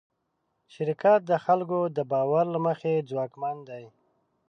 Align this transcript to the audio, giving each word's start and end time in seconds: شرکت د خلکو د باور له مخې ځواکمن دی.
شرکت 0.73 1.19
د 1.29 1.31
خلکو 1.45 1.79
د 1.97 1.99
باور 2.11 2.45
له 2.53 2.59
مخې 2.67 3.05
ځواکمن 3.09 3.57
دی. 3.69 3.83